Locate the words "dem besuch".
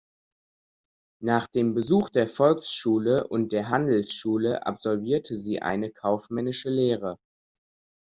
1.45-2.09